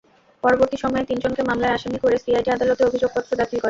[0.43, 3.59] পরবর্তী সময়ে তিনজনকে মামলায় আসামি করে সিআইডি আদালতে অভিযোগপত্র দাখিল করেন।